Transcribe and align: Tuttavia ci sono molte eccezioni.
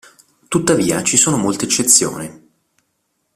Tuttavia 0.49 1.03
ci 1.03 1.15
sono 1.15 1.37
molte 1.37 1.65
eccezioni. 1.65 2.49